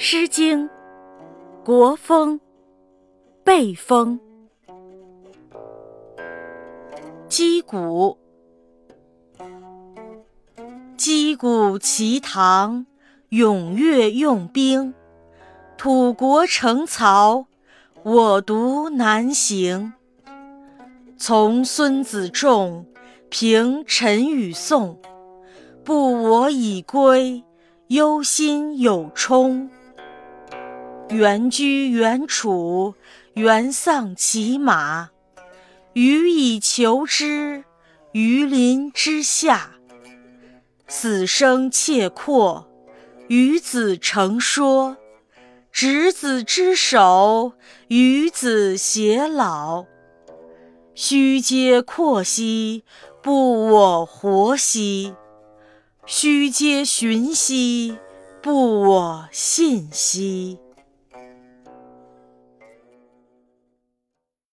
[0.00, 0.66] 诗经·
[1.64, 2.38] 国风·
[3.42, 4.20] 背风。
[7.28, 8.16] 击鼓，
[10.96, 12.86] 击鼓齐唐，
[13.30, 14.94] 踊跃用兵。
[15.76, 17.46] 土国城曹，
[18.04, 19.94] 我独南行。
[21.16, 22.86] 从孙子仲，
[23.28, 25.00] 平陈与宋。
[25.82, 27.42] 不我已归，
[27.88, 29.68] 忧心有忡。
[31.10, 32.94] 原居原处，
[33.32, 35.08] 原丧其马。
[35.94, 37.64] 予以求之，
[38.12, 39.72] 于林之下。
[40.86, 42.68] 死生契阔，
[43.28, 44.98] 与子成说。
[45.72, 47.52] 执子之手，
[47.88, 49.86] 与子偕老。
[50.94, 52.84] 须嗟阔兮，
[53.22, 55.14] 不我活兮；
[56.04, 57.96] 须嗟循兮，
[58.42, 60.58] 不我信兮。